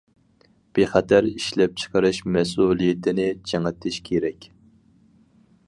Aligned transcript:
بىخەتەر 0.77 1.27
ئىشلەپچىقىرىش 1.31 2.21
مەسئۇلىيىتىنى 2.37 3.29
چىڭىتىش 3.51 4.01
كېرەك. 4.09 4.49